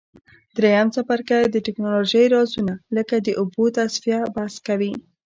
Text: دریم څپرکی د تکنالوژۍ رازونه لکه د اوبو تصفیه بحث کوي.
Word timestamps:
دریم 0.57 0.87
څپرکی 0.95 1.43
د 1.49 1.55
تکنالوژۍ 1.67 2.25
رازونه 2.35 2.73
لکه 2.95 3.15
د 3.19 3.27
اوبو 3.39 3.63
تصفیه 3.77 4.21
بحث 4.35 4.55
کوي. 4.67 4.93